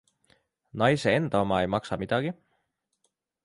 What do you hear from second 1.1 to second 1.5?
enda